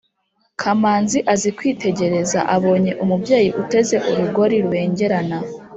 [0.61, 5.37] kamanzi azi kwitegereza, abonye umubyeyi uteze urugori rubengerana